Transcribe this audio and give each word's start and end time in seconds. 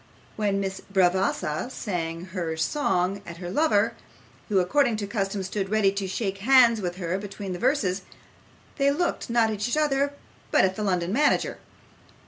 When 0.35 0.59
Miss 0.59 0.81
Bravassa 0.91 1.69
sang 1.69 2.25
her 2.33 2.57
song 2.57 3.21
at 3.23 3.37
her 3.37 3.51
lover, 3.51 3.93
who 4.49 4.57
according 4.57 4.97
to 4.97 5.05
custom 5.05 5.43
stood 5.43 5.69
ready 5.69 5.91
to 5.91 6.07
shake 6.07 6.39
hands 6.39 6.81
with 6.81 6.95
her 6.95 7.19
between 7.19 7.53
the 7.53 7.59
verses, 7.59 8.01
they 8.79 8.89
looked, 8.89 9.29
not 9.29 9.51
at 9.51 9.67
each 9.67 9.77
other, 9.77 10.13
but 10.49 10.65
at 10.65 10.75
the 10.75 10.81
London 10.81 11.13
manager. 11.13 11.59